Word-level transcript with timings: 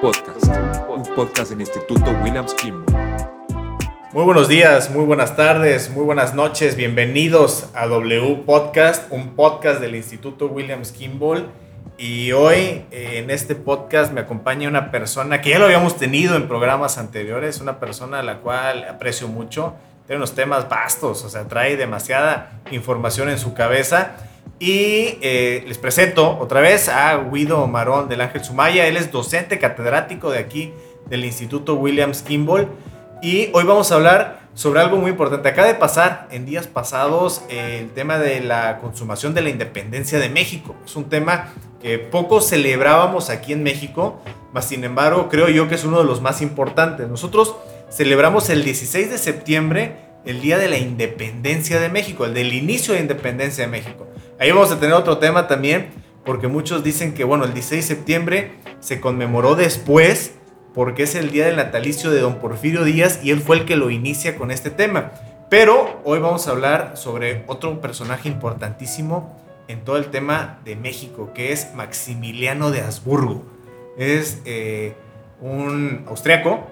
Podcast, 0.00 0.46
un 0.90 1.02
podcast 1.14 1.50
del 1.50 1.60
Instituto 1.60 2.10
Williams 2.22 2.52
Kimball. 2.52 2.94
Muy 4.12 4.24
buenos 4.24 4.46
días, 4.46 4.90
muy 4.90 5.06
buenas 5.06 5.36
tardes, 5.36 5.88
muy 5.88 6.04
buenas 6.04 6.34
noches. 6.34 6.76
Bienvenidos 6.76 7.70
a 7.72 7.86
W 7.86 8.42
Podcast, 8.44 9.10
un 9.10 9.34
podcast 9.34 9.80
del 9.80 9.94
Instituto 9.94 10.48
Williams 10.48 10.92
Kimball. 10.92 11.48
Y 11.96 12.32
hoy 12.32 12.84
eh, 12.90 13.22
en 13.22 13.30
este 13.30 13.54
podcast 13.54 14.12
me 14.12 14.20
acompaña 14.20 14.68
una 14.68 14.90
persona 14.90 15.40
que 15.40 15.50
ya 15.50 15.58
lo 15.58 15.64
habíamos 15.64 15.96
tenido 15.96 16.36
en 16.36 16.46
programas 16.46 16.98
anteriores, 16.98 17.62
una 17.62 17.80
persona 17.80 18.18
a 18.18 18.22
la 18.22 18.40
cual 18.40 18.84
aprecio 18.84 19.28
mucho. 19.28 19.74
Tiene 20.06 20.18
unos 20.18 20.34
temas 20.34 20.68
vastos, 20.68 21.24
o 21.24 21.30
sea, 21.30 21.48
trae 21.48 21.76
demasiada 21.76 22.60
información 22.70 23.30
en 23.30 23.38
su 23.38 23.54
cabeza. 23.54 24.16
Y 24.58 25.18
eh, 25.20 25.64
les 25.66 25.76
presento 25.76 26.38
otra 26.38 26.60
vez 26.60 26.88
a 26.88 27.18
Guido 27.30 27.66
Marón 27.66 28.08
del 28.08 28.22
Ángel 28.22 28.42
Sumaya. 28.42 28.86
Él 28.86 28.96
es 28.96 29.12
docente 29.12 29.58
catedrático 29.58 30.30
de 30.30 30.38
aquí 30.38 30.72
del 31.10 31.26
Instituto 31.26 31.74
Williams 31.74 32.22
Kimball. 32.22 32.68
Y 33.20 33.50
hoy 33.52 33.64
vamos 33.64 33.92
a 33.92 33.96
hablar 33.96 34.48
sobre 34.54 34.80
algo 34.80 34.96
muy 34.96 35.10
importante. 35.10 35.50
Acaba 35.50 35.68
de 35.68 35.74
pasar 35.74 36.26
en 36.30 36.46
días 36.46 36.66
pasados 36.66 37.42
eh, 37.50 37.80
el 37.82 37.90
tema 37.90 38.18
de 38.18 38.40
la 38.40 38.78
consumación 38.78 39.34
de 39.34 39.42
la 39.42 39.50
independencia 39.50 40.18
de 40.18 40.30
México. 40.30 40.74
Es 40.86 40.96
un 40.96 41.10
tema 41.10 41.52
que 41.82 41.98
poco 41.98 42.40
celebrábamos 42.40 43.28
aquí 43.28 43.52
en 43.52 43.62
México, 43.62 44.22
mas 44.54 44.64
sin 44.64 44.84
embargo 44.84 45.28
creo 45.28 45.50
yo 45.50 45.68
que 45.68 45.74
es 45.74 45.84
uno 45.84 45.98
de 45.98 46.04
los 46.04 46.22
más 46.22 46.40
importantes. 46.40 47.06
Nosotros 47.08 47.56
celebramos 47.90 48.48
el 48.48 48.64
16 48.64 49.10
de 49.10 49.18
septiembre 49.18 49.96
el 50.24 50.40
Día 50.40 50.58
de 50.58 50.68
la 50.68 50.78
Independencia 50.78 51.78
de 51.78 51.88
México, 51.88 52.24
el 52.24 52.34
del 52.34 52.52
inicio 52.52 52.94
de 52.94 53.00
la 53.00 53.02
Independencia 53.02 53.64
de 53.64 53.70
México. 53.70 54.06
Ahí 54.38 54.50
vamos 54.50 54.70
a 54.70 54.78
tener 54.78 54.94
otro 54.94 55.16
tema 55.16 55.48
también, 55.48 55.88
porque 56.26 56.46
muchos 56.46 56.84
dicen 56.84 57.14
que, 57.14 57.24
bueno, 57.24 57.44
el 57.44 57.54
16 57.54 57.88
de 57.88 57.94
septiembre 57.94 58.52
se 58.80 59.00
conmemoró 59.00 59.56
después, 59.56 60.34
porque 60.74 61.04
es 61.04 61.14
el 61.14 61.30
día 61.30 61.46
del 61.46 61.56
natalicio 61.56 62.10
de 62.10 62.20
don 62.20 62.34
Porfirio 62.34 62.84
Díaz 62.84 63.20
y 63.22 63.30
él 63.30 63.40
fue 63.40 63.56
el 63.56 63.64
que 63.64 63.76
lo 63.76 63.90
inicia 63.90 64.36
con 64.36 64.50
este 64.50 64.68
tema. 64.68 65.12
Pero 65.48 66.02
hoy 66.04 66.18
vamos 66.18 66.46
a 66.46 66.50
hablar 66.50 66.98
sobre 66.98 67.44
otro 67.46 67.80
personaje 67.80 68.28
importantísimo 68.28 69.40
en 69.68 69.84
todo 69.84 69.96
el 69.96 70.06
tema 70.06 70.58
de 70.66 70.76
México, 70.76 71.32
que 71.32 71.52
es 71.52 71.72
Maximiliano 71.74 72.70
de 72.70 72.82
Habsburgo. 72.82 73.42
Es 73.96 74.42
eh, 74.44 74.92
un 75.40 76.04
austriaco 76.08 76.66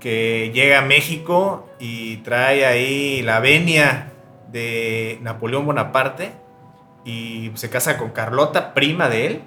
que 0.00 0.50
llega 0.54 0.78
a 0.78 0.82
México 0.82 1.68
y 1.78 2.18
trae 2.18 2.64
ahí 2.64 3.20
la 3.20 3.40
venia 3.40 4.12
de 4.50 5.18
Napoleón 5.20 5.66
Bonaparte 5.66 6.45
y 7.06 7.52
se 7.54 7.70
casa 7.70 7.96
con 7.96 8.10
Carlota, 8.10 8.74
prima 8.74 9.08
de 9.08 9.26
él, 9.26 9.42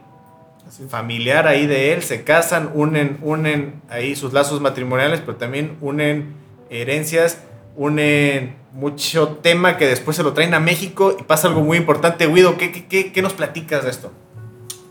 familiar 0.87 1.45
ahí 1.45 1.67
de 1.67 1.93
él, 1.93 2.01
se 2.01 2.23
casan, 2.23 2.71
unen, 2.73 3.17
unen 3.21 3.81
ahí 3.89 4.15
sus 4.15 4.31
lazos 4.31 4.61
matrimoniales, 4.61 5.19
pero 5.19 5.35
también 5.35 5.77
unen 5.81 6.35
herencias, 6.69 7.39
unen 7.75 8.55
mucho 8.71 9.39
tema 9.41 9.75
que 9.77 9.87
después 9.87 10.15
se 10.15 10.23
lo 10.23 10.31
traen 10.33 10.53
a 10.53 10.59
México 10.61 11.17
y 11.19 11.23
pasa 11.23 11.49
algo 11.49 11.61
muy 11.61 11.77
importante. 11.77 12.27
Guido, 12.27 12.57
¿qué, 12.57 12.71
qué, 12.71 13.11
qué 13.11 13.21
nos 13.21 13.33
platicas 13.33 13.83
de 13.83 13.89
esto? 13.89 14.11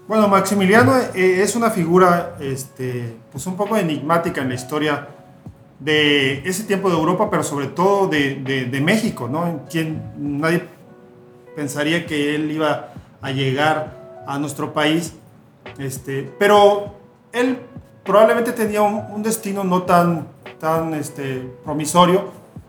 Bueno, 0.07 0.29
Maximiliano 0.29 0.95
eh, 1.15 1.43
es 1.43 1.57
una 1.57 1.71
figura 1.71 2.37
este, 2.41 3.15
pues 3.33 3.47
un 3.47 3.57
poco 3.57 3.77
enigmática 3.77 4.43
en 4.43 4.51
la 4.51 4.55
historia 4.55 5.09
de 5.79 6.41
ese 6.47 6.65
tiempo 6.65 6.91
de 6.91 6.97
Europa, 6.97 7.31
pero 7.31 7.43
sobre 7.43 7.69
todo 7.69 8.09
de, 8.09 8.35
de, 8.37 8.65
de 8.67 8.81
México, 8.81 9.29
¿no? 9.29 9.47
En 9.47 9.59
quien 9.71 10.13
nadie 10.19 10.63
pensaría 11.59 12.07
que 12.07 12.37
él 12.37 12.53
iba 12.53 12.91
a 13.21 13.33
llegar 13.33 14.23
a 14.29 14.39
nuestro 14.39 14.73
país, 14.73 15.15
este, 15.77 16.33
pero 16.39 16.95
él 17.33 17.59
probablemente 18.05 18.53
tenía 18.53 18.83
un, 18.83 19.03
un 19.13 19.25
destino 19.25 19.65
no 19.65 19.83
tan, 19.83 20.29
tan 20.61 20.95
este, 20.95 21.51
promisorio, 21.65 22.27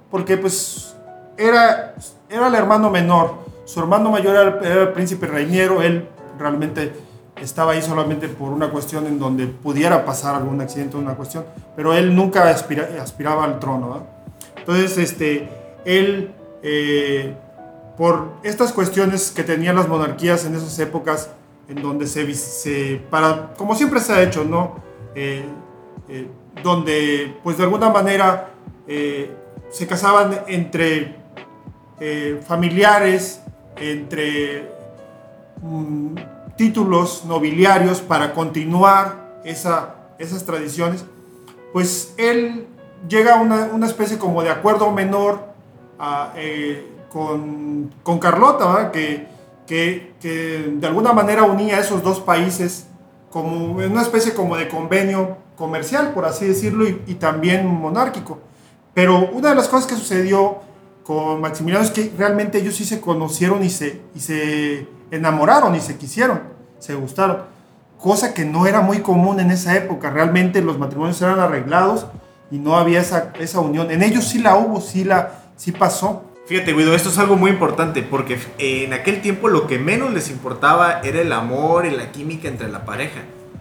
porque 0.10 0.38
pues 0.38 0.96
era, 1.38 1.94
era 2.32 2.48
el 2.48 2.56
hermano 2.56 2.90
menor, 2.90 3.36
su 3.66 3.80
hermano 3.80 4.10
mayor 4.10 4.36
era, 4.36 4.60
era 4.68 4.82
el 4.82 4.90
príncipe 4.94 5.28
reiniero, 5.28 5.84
él 5.84 6.08
realmente 6.40 6.92
estaba 7.40 7.74
ahí 7.74 7.84
solamente 7.84 8.28
por 8.28 8.50
una 8.50 8.72
cuestión 8.72 9.06
en 9.06 9.20
donde 9.20 9.46
pudiera 9.46 10.04
pasar 10.04 10.34
algún 10.34 10.62
accidente 10.62 10.98
una 10.98 11.14
cuestión, 11.14 11.46
pero 11.76 11.94
él 11.94 12.16
nunca 12.16 12.50
aspira, 12.50 12.90
aspiraba 13.00 13.44
al 13.44 13.60
trono. 13.60 13.88
¿no? 13.88 14.08
Entonces, 14.58 14.98
este, 14.98 15.48
él 15.86 16.34
eh, 16.64 17.36
por 18.00 18.32
estas 18.44 18.72
cuestiones 18.72 19.30
que 19.30 19.44
tenían 19.44 19.76
las 19.76 19.90
monarquías 19.90 20.46
en 20.46 20.56
esas 20.56 20.80
épocas, 20.80 21.32
en 21.68 21.82
donde 21.82 22.08
se, 22.08 23.02
para, 23.10 23.54
como 23.56 23.76
siempre 23.76 24.00
se 24.00 24.14
ha 24.14 24.24
hecho, 24.24 24.46
¿no? 24.46 24.76
Eh, 25.16 25.44
eh, 26.08 26.28
donde, 26.64 27.38
pues 27.44 27.58
de 27.58 27.64
alguna 27.64 27.90
manera, 27.90 28.52
eh, 28.88 29.30
se 29.70 29.86
casaban 29.86 30.46
entre 30.48 31.20
familiares, 32.48 33.42
entre 33.76 34.70
mm, 35.62 36.16
títulos 36.56 37.26
nobiliarios 37.26 38.00
para 38.00 38.34
continuar 38.34 39.42
esa, 39.44 40.14
esas 40.18 40.46
tradiciones, 40.46 41.04
pues 41.74 42.14
él 42.16 42.66
llega 43.10 43.36
a 43.36 43.42
una, 43.42 43.66
una 43.74 43.88
especie 43.88 44.18
como 44.18 44.42
de 44.42 44.52
acuerdo 44.52 44.90
menor 44.90 45.50
a, 46.00 46.32
con, 47.12 47.94
con 48.04 48.20
Carlota, 48.20 48.92
que, 48.92 49.28
que, 49.68 50.14
que, 50.20 50.74
de 50.76 50.88
alguna 50.88 51.14
manera 51.14 51.44
unía 51.44 51.78
a 51.78 51.80
esos 51.80 52.04
dos 52.04 52.20
países 52.20 52.88
como 53.30 53.82
en 53.82 53.92
una 53.92 54.02
especie 54.02 54.34
como 54.34 54.58
de 54.58 54.68
convenio 54.68 55.38
comercial, 55.56 56.14
por 56.14 56.26
así 56.26 56.46
decirlo, 56.46 56.88
y, 56.88 57.02
y, 57.08 57.16
también 57.16 57.68
monárquico. 57.68 58.40
Pero 58.94 59.30
una 59.30 59.50
de 59.50 59.56
las 59.56 59.68
cosas 59.68 59.88
que 59.88 59.96
sucedió 59.96 60.60
con 61.04 61.42
Maximiliano 61.42 61.84
es 61.84 61.92
que 61.92 62.12
realmente 62.18 62.60
ellos 62.60 62.76
sí 62.76 62.86
se 62.86 63.02
conocieron 63.02 63.64
y 63.64 63.70
se, 63.70 64.02
y 64.16 64.20
se 64.20 64.88
enamoraron 65.12 65.76
y 65.76 65.80
se 65.80 65.98
quisieron, 65.98 66.42
se 66.80 66.96
gustaron, 66.96 67.44
cosa 68.00 68.34
que 68.34 68.46
no 68.46 68.66
era 68.66 68.82
muy 68.82 69.00
común 69.00 69.40
en 69.40 69.52
esa 69.52 69.76
época. 69.76 70.10
Realmente 70.10 70.62
los 70.62 70.78
matrimonios 70.78 71.22
eran 71.22 71.40
arreglados 71.40 72.08
y 72.52 72.58
no 72.58 72.78
había 72.78 73.02
esa, 73.02 73.34
esa 73.40 73.60
unión. 73.60 73.92
En 73.92 74.02
ellos 74.02 74.26
sí 74.26 74.40
la 74.40 74.56
hubo, 74.58 74.82
sí, 74.82 75.04
la, 75.04 75.52
sí 75.56 75.72
pasó. 75.72 76.24
Fíjate, 76.50 76.74
Guido, 76.74 76.96
esto 76.96 77.10
es 77.10 77.20
algo 77.20 77.36
muy 77.36 77.52
importante 77.52 78.02
porque 78.02 78.40
en 78.58 78.92
aquel 78.92 79.22
tiempo 79.22 79.50
lo 79.50 79.68
que 79.68 79.78
menos 79.78 80.12
les 80.12 80.32
importaba 80.32 81.00
era 81.02 81.22
el 81.22 81.32
amor 81.32 81.86
y 81.86 81.92
la 81.92 82.12
química 82.12 82.48
entre 82.48 82.70
la 82.70 82.86
pareja, 82.86 83.20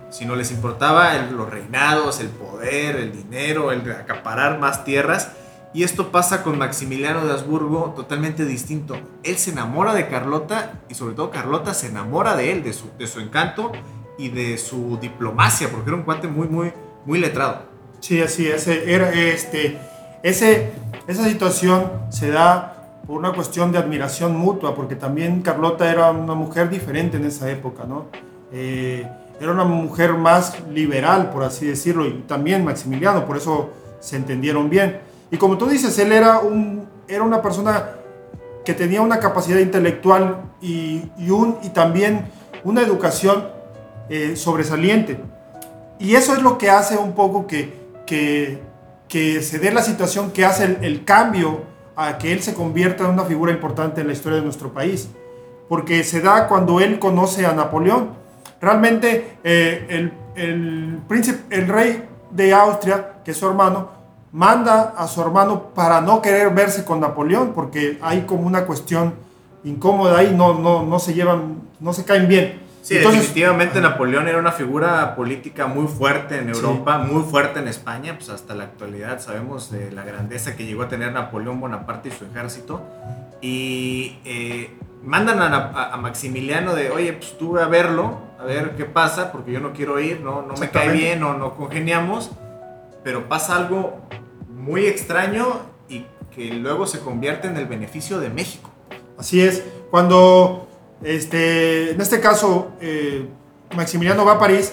sino 0.09 0.35
les 0.35 0.51
importaba 0.53 1.15
el, 1.15 1.37
los 1.37 1.51
reinados, 1.51 2.19
el 2.21 2.29
poder, 2.29 2.97
el 2.97 3.13
dinero, 3.13 3.73
el 3.73 3.93
acaparar 3.93 4.59
más 4.59 4.85
tierras. 4.85 5.33
Y 5.75 5.83
esto 5.83 6.11
pasa 6.11 6.43
con 6.43 6.57
Maximiliano 6.57 7.27
de 7.27 7.35
Habsburgo 7.35 7.93
totalmente 7.95 8.47
distinto. 8.47 8.97
Él 9.23 9.37
se 9.37 9.51
enamora 9.51 9.93
de 9.93 10.09
Carlota 10.09 10.81
y 10.89 10.95
sobre 10.95 11.15
todo 11.15 11.31
Carlota 11.31 11.75
se 11.75 11.89
enamora 11.89 12.37
de 12.37 12.53
él, 12.53 12.65
de 12.65 12.73
su, 12.73 12.91
de 12.99 13.07
su 13.07 13.21
encanto 13.21 13.71
y 14.17 14.31
de 14.31 14.57
su 14.57 14.99
diplomacia, 14.99 15.69
porque 15.71 15.91
era 15.91 15.97
un 15.99 16.05
cuate 16.05 16.27
muy, 16.27 16.49
muy, 16.49 16.73
muy 17.05 17.19
letrado. 17.19 17.65
Sí, 18.01 18.23
así 18.23 18.49
es. 18.49 18.67
Era, 18.67 19.13
este, 19.13 19.79
ese, 20.23 20.73
esa 21.07 21.25
situación 21.25 21.93
se 22.09 22.31
da 22.31 22.77
por 23.09 23.17
una 23.17 23.33
cuestión 23.33 23.73
de 23.73 23.79
admiración 23.79 24.37
mutua, 24.37 24.75
porque 24.75 24.95
también 24.95 25.41
Carlota 25.41 25.91
era 25.91 26.11
una 26.11 26.35
mujer 26.35 26.69
diferente 26.69 27.17
en 27.17 27.25
esa 27.25 27.51
época, 27.51 27.85
¿no? 27.89 28.05
Eh, 28.53 29.09
era 29.41 29.51
una 29.51 29.65
mujer 29.65 30.13
más 30.13 30.53
liberal, 30.69 31.31
por 31.31 31.43
así 31.43 31.65
decirlo, 31.65 32.07
y 32.07 32.25
también 32.27 32.67
Maximiliano, 32.67 33.25
por 33.25 33.39
eso 33.39 33.71
se 33.99 34.17
entendieron 34.17 34.69
bien. 34.69 35.01
Y 35.31 35.39
como 35.39 35.57
tú 35.57 35.69
dices, 35.69 35.99
él 35.99 36.13
era, 36.13 36.41
un, 36.41 36.87
era 37.09 37.23
una 37.23 37.41
persona 37.41 37.93
que 38.63 38.75
tenía 38.75 39.01
una 39.01 39.21
capacidad 39.21 39.59
intelectual 39.59 40.43
y, 40.61 41.05
y, 41.17 41.69
también 41.73 42.27
una 42.63 42.83
educación 42.83 43.49
eh, 44.11 44.37
sobresaliente. 44.37 45.19
Y 45.99 46.15
eso 46.15 46.35
es 46.35 46.43
lo 46.43 46.59
que 46.59 46.69
hace 46.69 46.99
un 46.99 47.13
poco 47.13 47.47
que, 47.47 47.73
que, 48.05 48.61
que 49.09 49.41
se 49.41 49.59
dé 49.59 49.73
la 49.73 49.83
situación 49.83 50.31
que 50.31 50.45
hace 50.45 50.77
el 50.83 51.07
cambio 51.07 51.68
a 52.01 52.17
que 52.17 52.33
él 52.33 52.41
se 52.41 52.55
convierta 52.55 53.05
en 53.05 53.11
una 53.11 53.25
figura 53.25 53.51
importante 53.51 54.01
en 54.01 54.07
la 54.07 54.13
historia 54.13 54.39
de 54.39 54.45
nuestro 54.45 54.73
país. 54.73 55.09
Porque 55.69 56.05
se 56.05 56.21
da 56.21 56.47
cuando 56.47 56.79
él 56.79 57.01
conoce 57.01 57.45
a 57.45 57.53
Napoleón. 57.53 58.11
Realmente 58.61 59.37
eh, 59.43 59.85
el, 59.91 60.13
el, 60.37 61.01
príncipe, 61.09 61.55
el 61.55 61.67
rey 61.67 62.09
de 62.31 62.55
Austria, 62.55 63.15
que 63.25 63.33
es 63.33 63.37
su 63.37 63.49
hermano, 63.49 63.89
manda 64.31 64.95
a 64.97 65.09
su 65.09 65.21
hermano 65.21 65.71
para 65.75 66.01
no 66.01 66.23
querer 66.23 66.51
verse 66.51 66.85
con 66.85 67.01
Napoleón, 67.01 67.53
porque 67.53 67.99
hay 68.01 68.23
como 68.23 68.47
una 68.47 68.65
cuestión 68.65 69.15
incómoda 69.65 70.19
ahí, 70.19 70.33
no, 70.33 70.55
no, 70.55 70.85
no 70.85 70.99
se 71.01 71.15
llevan, 71.15 71.63
no 71.81 71.93
se 71.93 72.05
caen 72.05 72.29
bien. 72.29 72.61
Sí, 72.83 72.97
Entonces, 72.97 73.21
definitivamente 73.21 73.81
Napoleón 73.81 74.29
era 74.29 74.39
una 74.39 74.53
figura 74.53 75.15
política 75.15 75.67
muy 75.67 75.87
fuerte 75.87 76.39
en 76.39 76.49
Europa, 76.49 77.05
sí. 77.05 77.13
muy 77.13 77.23
fuerte 77.25 77.59
en 77.59 77.69
España, 77.69 78.15
pues 78.17 78.31
hasta 78.31 78.55
la 78.55 78.65
actualidad 78.65 79.21
sabemos 79.21 79.71
de 79.71 79.91
la 79.93 80.05
grandeza 80.05 80.57
que 80.57 80.65
llegó 80.65 80.83
a 80.83 80.89
tener 80.89 81.13
Napoleón 81.13 81.61
Bonaparte 81.61 82.09
y 82.09 82.13
su 82.13 82.25
ejército. 82.25 82.83
Y 83.41 84.19
eh, 84.25 84.71
mandan 85.05 85.41
a, 85.41 85.93
a, 85.93 85.97
Maximiliano 85.97 86.75
de, 86.75 86.91
oye, 86.91 87.13
pues 87.13 87.37
tú 87.39 87.53
ve 87.53 87.63
a 87.63 87.67
verlo, 87.67 88.19
a 88.39 88.45
ver 88.45 88.77
qué 88.77 88.85
pasa, 88.85 89.33
porque 89.33 89.53
yo 89.53 89.61
no 89.61 89.73
quiero 89.73 89.99
ir, 90.01 90.21
no, 90.21 90.43
no 90.43 90.55
me 90.55 90.71
cae 90.71 90.91
bien, 90.91 91.21
no, 91.21 91.35
no 91.35 91.55
congeniamos, 91.55 92.31
pero 93.05 93.29
pasa 93.29 93.57
algo 93.57 94.01
muy 94.49 94.87
extraño 94.87 95.61
y 95.89 96.05
que 96.35 96.53
luego 96.53 96.87
se 96.87 97.01
convierte 97.01 97.49
en 97.49 97.57
el 97.57 97.67
beneficio 97.67 98.21
de 98.21 98.31
México. 98.31 98.71
Así 99.17 99.41
es, 99.41 99.65
cuando, 99.91 100.68
este, 101.03 101.93
en 101.93 102.01
este 102.01 102.21
caso, 102.21 102.73
eh, 102.81 103.27
Maximiliano 103.77 104.25
va 104.25 104.33
a 104.35 104.39
París 104.39 104.73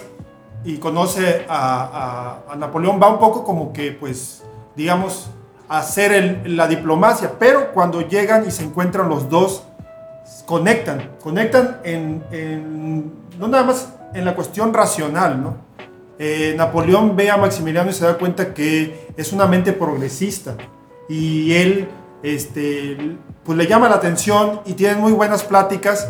y 0.64 0.78
conoce 0.78 1.44
a, 1.48 2.40
a, 2.48 2.56
Napoleón, 2.56 3.00
va 3.00 3.08
un 3.08 3.18
poco 3.18 3.44
como 3.44 3.72
que, 3.72 3.92
pues, 3.92 4.42
digamos, 4.74 5.30
a 5.68 5.78
hacer 5.78 6.42
la 6.46 6.66
diplomacia, 6.66 7.32
pero 7.38 7.72
cuando 7.72 8.00
llegan 8.00 8.46
y 8.46 8.50
se 8.50 8.64
encuentran 8.64 9.08
los 9.08 9.28
dos, 9.28 9.64
conectan, 10.46 11.10
conectan 11.22 11.80
en, 11.84 13.12
no 13.38 13.48
nada 13.48 13.64
más 13.64 13.92
en 14.14 14.24
la 14.24 14.34
cuestión 14.34 14.72
racional, 14.72 15.42
¿no? 15.42 15.56
Eh, 16.18 16.54
Napoleón 16.56 17.14
ve 17.14 17.30
a 17.30 17.36
Maximiliano 17.36 17.90
y 17.90 17.92
se 17.92 18.06
da 18.06 18.16
cuenta 18.16 18.54
que 18.54 19.08
es 19.16 19.32
una 19.32 19.46
mente 19.46 19.74
progresista 19.74 20.56
y 21.10 21.52
él 21.52 21.88
este, 22.22 22.96
pues 23.46 23.56
le 23.56 23.68
llama 23.68 23.88
la 23.88 23.94
atención 23.94 24.60
y 24.66 24.72
tienen 24.72 25.00
muy 25.00 25.12
buenas 25.12 25.44
pláticas 25.44 26.08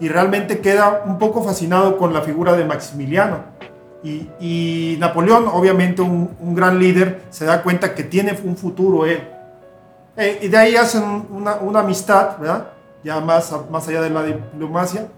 y 0.00 0.08
realmente 0.08 0.60
queda 0.60 1.02
un 1.04 1.18
poco 1.18 1.44
fascinado 1.44 1.98
con 1.98 2.14
la 2.14 2.22
figura 2.22 2.54
de 2.54 2.64
Maximiliano. 2.64 3.58
Y, 4.02 4.96
Napoleón, 4.98 5.48
obviamente 5.48 6.00
un, 6.00 6.54
gran 6.54 6.78
líder, 6.78 7.24
se 7.30 7.44
da 7.44 7.62
cuenta 7.62 7.94
que 7.94 8.04
tiene 8.04 8.38
un 8.42 8.56
futuro 8.56 9.04
él. 9.04 9.20
Eh, 10.16 10.38
y 10.42 10.48
de 10.48 10.56
ahí 10.56 10.76
hacen 10.76 11.26
una, 11.30 11.56
una, 11.56 11.80
amistad, 11.80 12.38
¿verdad? 12.38 12.68
Ya 13.04 13.20
más, 13.20 13.52
más 13.70 13.86
allá 13.88 14.00
de 14.00 14.10
la 14.10 14.22
diplomacia. 14.22 15.08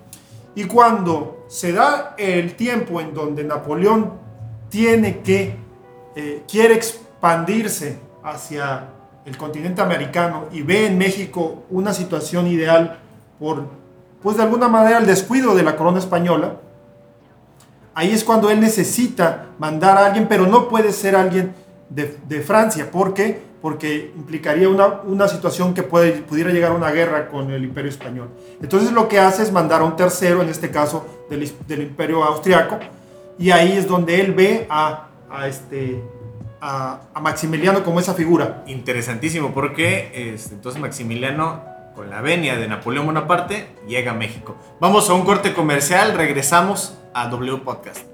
Y 0.54 0.64
cuando 0.64 1.44
se 1.48 1.72
da 1.72 2.14
el 2.18 2.56
tiempo 2.56 3.00
en 3.00 3.14
donde 3.14 3.44
Napoleón 3.44 4.14
tiene 4.70 5.20
que, 5.20 5.56
eh, 6.16 6.42
quiere 6.50 6.74
expandirse 6.74 7.98
hacia 8.24 8.88
el 9.30 9.36
continente 9.36 9.80
americano 9.80 10.46
y 10.52 10.62
ve 10.62 10.86
en 10.86 10.98
México 10.98 11.62
una 11.70 11.94
situación 11.94 12.48
ideal 12.48 12.98
por, 13.38 13.64
pues 14.22 14.36
de 14.36 14.42
alguna 14.42 14.68
manera, 14.68 14.98
el 14.98 15.06
descuido 15.06 15.54
de 15.54 15.62
la 15.62 15.76
corona 15.76 16.00
española, 16.00 16.56
ahí 17.94 18.10
es 18.10 18.24
cuando 18.24 18.50
él 18.50 18.60
necesita 18.60 19.46
mandar 19.58 19.96
a 19.96 20.06
alguien, 20.06 20.26
pero 20.28 20.46
no 20.46 20.68
puede 20.68 20.92
ser 20.92 21.14
alguien 21.14 21.54
de, 21.88 22.18
de 22.28 22.40
Francia. 22.40 22.90
¿Por 22.90 23.14
qué? 23.14 23.40
Porque 23.62 24.12
implicaría 24.16 24.68
una, 24.68 25.00
una 25.04 25.28
situación 25.28 25.74
que 25.74 25.84
puede, 25.84 26.12
pudiera 26.22 26.50
llegar 26.50 26.72
a 26.72 26.74
una 26.74 26.90
guerra 26.90 27.28
con 27.28 27.52
el 27.52 27.62
imperio 27.62 27.90
español. 27.90 28.30
Entonces 28.60 28.90
lo 28.90 29.06
que 29.06 29.20
hace 29.20 29.44
es 29.44 29.52
mandar 29.52 29.80
a 29.82 29.84
un 29.84 29.94
tercero, 29.94 30.42
en 30.42 30.48
este 30.48 30.70
caso 30.70 31.06
del, 31.30 31.50
del 31.68 31.82
imperio 31.82 32.24
austriaco, 32.24 32.78
y 33.38 33.52
ahí 33.52 33.72
es 33.72 33.86
donde 33.86 34.20
él 34.20 34.34
ve 34.34 34.66
a, 34.68 35.08
a 35.30 35.46
este, 35.46 36.02
a, 36.60 37.00
Maximiliano 37.20 37.84
como 37.84 38.00
esa 38.00 38.14
figura. 38.14 38.62
Interesantísimo, 38.66 39.52
porque 39.52 40.32
este, 40.34 40.54
entonces 40.54 40.80
Maximiliano, 40.80 41.64
con 41.94 42.10
la 42.10 42.20
venia 42.20 42.56
de 42.56 42.68
Napoleón 42.68 43.06
Bonaparte, 43.06 43.68
llega 43.86 44.12
a 44.12 44.14
México. 44.14 44.56
Vamos 44.80 45.08
a 45.10 45.14
un 45.14 45.24
corte 45.24 45.52
comercial, 45.52 46.14
regresamos 46.14 46.98
a 47.14 47.28
W 47.28 47.58
Podcast. 47.58 48.09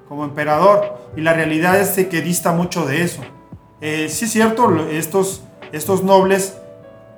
como 0.07 0.23
emperador. 0.23 0.99
Y 1.17 1.21
la 1.21 1.33
realidad 1.33 1.79
es 1.79 1.89
que 2.07 2.21
dista 2.21 2.51
mucho 2.51 2.85
de 2.85 3.01
eso. 3.01 3.21
Eh, 3.81 4.07
sí 4.09 4.25
es 4.25 4.31
cierto, 4.31 4.87
estos, 4.87 5.43
estos 5.71 6.03
nobles 6.03 6.55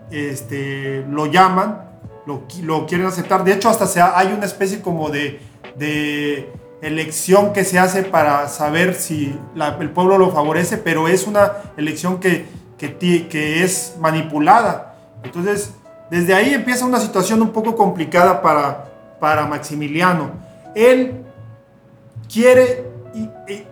este, 0.10 1.06
lo 1.10 1.26
llaman, 1.26 1.82
lo, 2.26 2.44
lo, 2.64 2.86
quieren 2.88 3.08
aceptar. 3.08 3.44
De 3.44 3.54
hecho, 3.54 3.70
hasta 3.70 4.18
hay 4.18 4.28
una 4.32 4.46
especie 4.46 4.82
como 4.82 5.10
de, 5.10 5.42
de 5.76 6.50
elección 6.82 7.52
que 7.52 7.66
se 7.66 7.78
hace 7.78 8.04
para 8.04 8.48
saber 8.48 8.96
si 8.96 9.38
el 9.80 9.90
pueblo 9.90 10.18
lo 10.18 10.32
favorece, 10.32 10.78
pero 10.78 11.10
es 11.10 11.28
una 11.28 11.52
elección 11.76 12.22
que, 12.22 12.46
que, 12.78 12.96
que 13.28 13.64
es 13.64 13.98
manipulada. 14.00 14.96
Entonces, 15.24 15.74
desde 16.10 16.34
ahí 16.34 16.54
empieza 16.54 16.86
una 16.86 17.00
situación 17.00 17.42
un 17.42 17.50
poco 17.50 17.76
complicada 17.76 18.42
para, 18.42 18.92
para 19.20 19.46
Maximiliano. 19.48 20.32
Él 20.76 21.24
quiere 22.32 22.86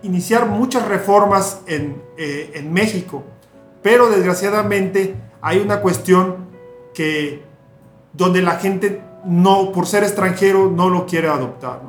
iniciar 0.04 0.48
muchas 0.48 0.88
reformas 0.88 1.62
en, 1.68 2.02
eh, 2.18 2.52
en, 2.56 2.72
México, 2.72 3.24
pero 3.82 4.10
desgraciadamente 4.10 5.16
hay 5.42 5.60
una 5.60 5.82
cuestión 5.82 6.48
que 6.94 7.44
donde 8.14 8.42
la 8.42 8.54
gente 8.54 9.02
no, 9.26 9.72
por 9.72 9.86
ser 9.86 10.04
extranjero, 10.04 10.72
no 10.72 10.90
lo 10.90 11.06
quiere 11.06 11.28
adoptar. 11.28 11.82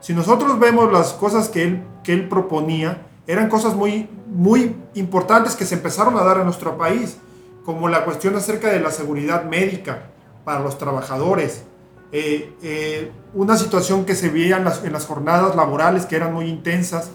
Si 0.00 0.14
nosotros 0.14 0.58
vemos 0.58 0.92
las 0.92 1.12
cosas 1.12 1.48
que 1.48 1.62
él, 1.62 1.82
que 2.02 2.12
él 2.12 2.28
proponía, 2.28 3.06
eran 3.26 3.48
cosas 3.48 3.74
muy, 3.74 4.08
muy 4.26 4.76
importantes 4.94 5.54
que 5.54 5.66
se 5.66 5.74
empezaron 5.74 6.16
a 6.16 6.24
dar 6.24 6.38
en 6.38 6.44
nuestro 6.44 6.76
país 6.76 7.18
como 7.64 7.88
la 7.88 8.04
cuestión 8.04 8.36
acerca 8.36 8.68
de 8.68 8.80
la 8.80 8.90
seguridad 8.90 9.44
médica 9.44 10.10
para 10.44 10.60
los 10.60 10.78
trabajadores, 10.78 11.64
eh, 12.12 12.52
eh, 12.62 13.12
una 13.34 13.56
situación 13.56 14.04
que 14.04 14.16
se 14.16 14.30
veía 14.30 14.56
en 14.56 14.64
las, 14.64 15.06
jornadas 15.06 15.54
laborales 15.54 16.06
que 16.06 16.16
eran 16.16 16.34
muy 16.34 16.46
intensas. 16.46 17.10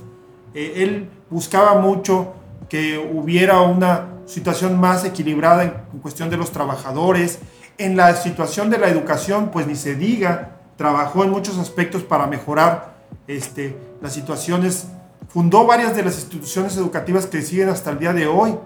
Eh, 0.53 0.73
él 0.77 1.09
buscaba 1.29 1.79
mucho 1.79 2.33
que 2.69 2.97
hubiera 2.97 3.61
una 3.61 4.07
situación 4.25 4.79
más 4.79 5.03
equilibrada 5.03 5.63
en, 5.63 5.99
cuestión 6.01 6.29
de 6.29 6.37
los 6.37 6.51
trabajadores. 6.51 7.39
En 7.77 7.97
la 7.97 8.15
situación 8.15 8.69
de 8.69 8.77
la 8.77 8.87
educación, 8.87 9.49
pues 9.51 9.67
ni 9.67 9.75
se 9.75 9.95
diga, 9.95 10.59
trabajó 10.77 11.25
en 11.25 11.31
muchos 11.31 11.57
aspectos 11.57 12.03
para 12.03 12.25
mejorar 12.27 12.95
este, 13.27 13.75
las 14.01 14.13
situaciones. 14.13 14.87
Fundó 15.27 15.65
varias 15.65 15.93
de 15.93 16.03
las 16.03 16.15
instituciones 16.15 16.77
educativas 16.77 17.25
que 17.25 17.41
siguen 17.41 17.67
hasta 17.67 17.91
el 17.91 17.99
día 17.99 18.13
de 18.13 18.27
hoy 18.27 18.57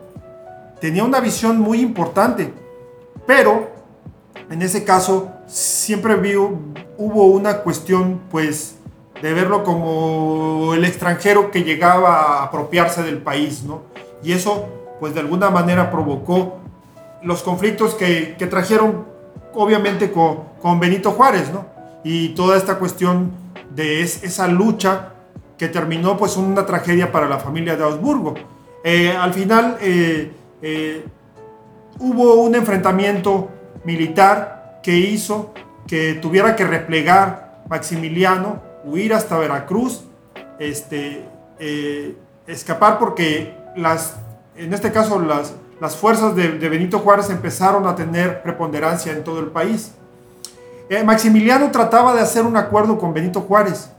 tenía 0.79 1.03
una 1.03 1.19
visión 1.19 1.59
muy 1.59 1.81
importante, 1.81 2.53
pero 3.25 3.69
en 4.49 4.61
ese 4.61 4.83
caso 4.83 5.31
siempre 5.47 6.15
hubo 6.97 7.25
una 7.25 7.59
cuestión 7.59 8.21
pues 8.31 8.75
de 9.21 9.33
verlo 9.33 9.63
como 9.63 10.73
el 10.73 10.85
extranjero 10.85 11.51
que 11.51 11.63
llegaba 11.63 12.39
a 12.39 12.43
apropiarse 12.45 13.03
del 13.03 13.17
país, 13.17 13.63
¿no? 13.63 13.81
Y 14.23 14.31
eso 14.31 14.67
pues 14.99 15.13
de 15.13 15.21
alguna 15.21 15.49
manera 15.49 15.91
provocó 15.91 16.59
los 17.23 17.43
conflictos 17.43 17.95
que, 17.95 18.35
trajeron 18.49 19.05
obviamente 19.53 20.11
con, 20.11 20.79
Benito 20.79 21.11
Juárez, 21.11 21.51
¿no? 21.51 21.65
Y 22.03 22.29
toda 22.29 22.57
esta 22.57 22.79
cuestión 22.79 23.31
de 23.75 24.01
es, 24.01 24.23
esa 24.23 24.47
lucha 24.47 25.13
que 25.57 25.67
terminó 25.67 26.17
pues 26.17 26.37
una 26.37 26.65
tragedia 26.65 27.11
para 27.11 27.27
la 27.27 27.39
familia 27.39 27.75
de 27.75 27.83
Augsburgo. 27.83 28.35
Eh, 28.83 29.11
al 29.11 29.33
final 29.33 29.77
eh, 29.81 30.31
eh, 30.61 31.05
hubo 31.99 32.35
un 32.35 32.55
enfrentamiento 32.55 33.49
militar 33.83 34.79
que 34.83 34.97
hizo 34.97 35.53
que 35.87 36.15
tuviera 36.15 36.55
que 36.55 36.65
replegar 36.65 37.63
Maximiliano, 37.67 38.61
huir 38.83 39.13
hasta 39.13 39.37
Veracruz, 39.37 40.05
este, 40.59 41.25
escapar 42.47 42.99
porque 42.99 43.55
las, 43.75 44.15
en 44.55 44.73
este 44.73 44.91
caso 44.91 45.19
las, 45.19 45.53
las 45.79 45.95
fuerzas 45.95 46.35
de, 46.35 46.57
de, 46.57 46.69
Benito 46.69 46.99
Juárez 46.99 47.29
empezaron 47.29 47.87
a 47.87 47.95
tener 47.95 48.41
preponderancia 48.41 49.13
en 49.13 49.23
todo 49.23 49.39
el 49.39 49.47
país. 49.47 49.93
Eh, 50.89 51.03
Maximiliano 51.03 51.69
trataba 51.71 52.15
de 52.15 52.21
hacer 52.21 52.43
un 52.43 52.57
acuerdo 52.57 52.97
con 52.97 53.13
Benito 53.13 53.41
Juárez 53.41 53.91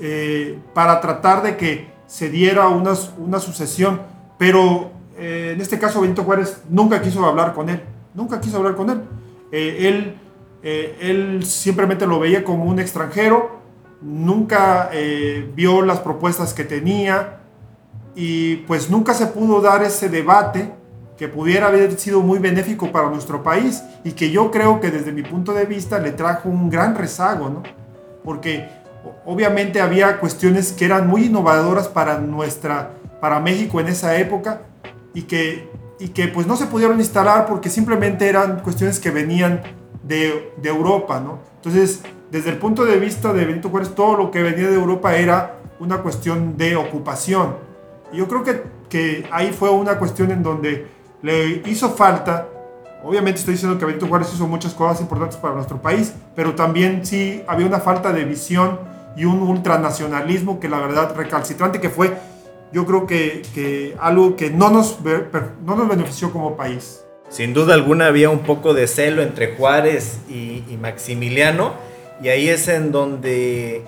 eh, 0.00 0.58
para 0.74 1.00
tratar 1.00 1.42
de 1.42 1.56
que 1.56 1.90
se 2.06 2.28
diera 2.28 2.68
una, 2.68 2.92
una 3.18 3.40
sucesión, 3.40 4.02
pero 4.36 4.90
eh, 5.20 5.52
en 5.54 5.60
este 5.60 5.78
caso 5.78 6.00
Benito 6.00 6.24
Juárez 6.24 6.62
nunca 6.68 7.00
quiso 7.00 7.24
hablar 7.24 7.54
con 7.54 7.68
él, 7.68 7.80
nunca 8.14 8.40
quiso 8.40 8.56
hablar 8.56 8.74
con 8.74 8.90
él. 8.90 9.00
él, 9.52 10.16
él 10.62 11.44
simplemente 11.44 12.06
lo 12.06 12.18
veía 12.18 12.44
como 12.44 12.64
un 12.64 12.78
extranjero, 12.80 13.60
nunca 14.00 14.90
vio 15.54 15.82
las 15.82 16.00
propuestas 16.00 16.54
que 16.54 16.64
tenía 16.64 17.40
y 18.14 18.56
pues 18.66 18.90
nunca 18.90 19.14
se 19.14 19.26
pudo 19.26 19.60
dar 19.60 19.82
ese 19.82 20.08
debate 20.08 20.72
que 21.20 21.28
pudiera 21.28 21.66
haber 21.66 21.98
sido 21.98 22.22
muy 22.22 22.38
benéfico 22.38 22.90
para 22.90 23.10
nuestro 23.10 23.42
país 23.42 23.82
y 24.04 24.12
que 24.12 24.30
yo 24.30 24.50
creo 24.50 24.80
que 24.80 24.90
desde 24.90 25.12
mi 25.12 25.22
punto 25.22 25.52
de 25.52 25.66
vista 25.66 25.98
le 25.98 26.12
trajo 26.12 26.48
un 26.48 26.70
gran 26.70 26.94
rezago, 26.94 27.50
¿no? 27.50 27.62
Porque 28.24 28.66
obviamente 29.26 29.82
había 29.82 30.18
cuestiones 30.18 30.72
que 30.72 30.86
eran 30.86 31.06
muy 31.06 31.26
innovadoras 31.26 31.88
para 31.88 32.18
nuestra, 32.18 32.92
para 33.20 33.38
México 33.38 33.80
en 33.80 33.88
esa 33.88 34.16
época 34.16 34.62
y 35.14 35.22
que, 35.22 35.68
y 35.98 36.08
que 36.08 36.28
pues 36.28 36.46
no 36.46 36.56
se 36.56 36.66
pudieron 36.66 36.98
instalar 36.98 37.46
porque 37.46 37.68
simplemente 37.68 38.28
eran 38.28 38.60
cuestiones 38.60 39.00
que 39.00 39.10
venían 39.10 39.62
de, 40.02 40.52
de 40.60 40.68
Europa, 40.68 41.20
¿no? 41.20 41.38
Entonces, 41.56 42.02
desde 42.30 42.50
el 42.50 42.58
punto 42.58 42.84
de 42.84 42.96
vista 42.98 43.32
de 43.32 43.44
Benito 43.44 43.68
Juárez, 43.68 43.94
todo 43.94 44.16
lo 44.16 44.30
que 44.30 44.42
venía 44.42 44.68
de 44.68 44.74
Europa 44.74 45.14
era 45.16 45.58
una 45.80 45.98
cuestión 45.98 46.56
de 46.56 46.76
ocupación. 46.76 47.56
Y 48.12 48.18
yo 48.18 48.28
creo 48.28 48.44
que, 48.44 48.62
que 48.88 49.26
ahí 49.30 49.52
fue 49.52 49.70
una 49.70 49.98
cuestión 49.98 50.30
en 50.30 50.42
donde 50.42 50.86
le 51.22 51.62
hizo 51.66 51.90
falta, 51.90 52.48
obviamente 53.04 53.40
estoy 53.40 53.54
diciendo 53.54 53.78
que 53.78 53.84
Benito 53.84 54.06
Juárez 54.06 54.32
hizo 54.32 54.46
muchas 54.46 54.74
cosas 54.74 55.00
importantes 55.00 55.38
para 55.38 55.54
nuestro 55.54 55.80
país, 55.80 56.14
pero 56.34 56.54
también 56.54 57.04
sí 57.04 57.42
había 57.46 57.66
una 57.66 57.80
falta 57.80 58.12
de 58.12 58.24
visión 58.24 58.80
y 59.16 59.24
un 59.24 59.42
ultranacionalismo 59.42 60.60
que 60.60 60.68
la 60.68 60.78
verdad 60.78 61.14
recalcitrante 61.16 61.80
que 61.80 61.90
fue, 61.90 62.16
yo 62.72 62.86
creo 62.86 63.06
que, 63.06 63.42
que 63.54 63.96
algo 64.00 64.36
que 64.36 64.50
no 64.50 64.70
nos, 64.70 64.98
no 65.64 65.76
nos 65.76 65.88
benefició 65.88 66.32
como 66.32 66.56
país. 66.56 67.04
Sin 67.28 67.54
duda 67.54 67.74
alguna 67.74 68.06
había 68.06 68.28
un 68.30 68.40
poco 68.40 68.74
de 68.74 68.86
celo 68.86 69.22
entre 69.22 69.54
Juárez 69.56 70.20
y, 70.28 70.64
y 70.68 70.78
Maximiliano 70.80 71.74
y 72.22 72.28
ahí 72.28 72.48
es 72.48 72.68
en 72.68 72.92
donde 72.92 73.84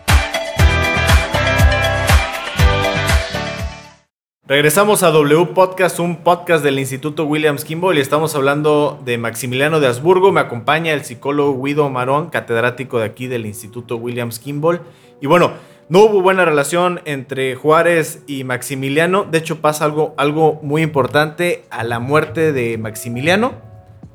Regresamos 4.47 5.05
a 5.05 5.11
W 5.11 5.47
Podcast, 5.55 6.01
un 6.01 6.25
podcast 6.25 6.65
del 6.65 6.81
Instituto 6.81 7.25
Williams 7.25 7.65
Kimball 7.65 7.99
y 7.99 8.01
estamos 8.01 8.35
hablando 8.35 9.01
de 9.05 9.17
Maximiliano 9.17 9.79
de 9.79 9.87
Habsburgo. 9.87 10.33
Me 10.33 10.41
acompaña 10.41 10.93
el 10.93 11.05
psicólogo 11.05 11.63
Guido 11.63 11.89
Marón, 11.89 12.31
catedrático 12.31 12.99
de 12.99 13.05
aquí 13.05 13.29
del 13.29 13.47
Instituto 13.47 13.97
Williams 13.97 14.41
Kimball. 14.41 14.81
Y 15.21 15.29
bueno, 15.29 15.53
no 15.89 16.01
hubo 16.01 16.21
buena 16.21 16.45
relación 16.45 17.01
entre 17.05 17.55
Juárez 17.55 18.25
y 18.27 18.43
Maximiliano. 18.43 19.23
De 19.23 19.39
hecho, 19.39 19.61
pasa 19.61 19.85
algo, 19.85 20.15
algo 20.17 20.59
muy 20.63 20.83
importante 20.83 21.65
a 21.71 21.85
la 21.85 22.01
muerte 22.01 22.53
de 22.53 22.77
Maximiliano 22.77 23.70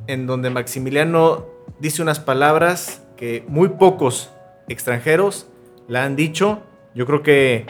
en 0.08 0.28
donde 0.28 0.50
Maximiliano 0.50 1.46
dice 1.80 2.02
unas 2.02 2.20
palabras 2.20 3.04
que 3.18 3.44
muy 3.48 3.70
pocos 3.70 4.32
extranjeros 4.68 5.48
la 5.88 6.04
han 6.04 6.16
dicho. 6.16 6.62
Yo 6.94 7.06
creo 7.06 7.24
que 7.24 7.66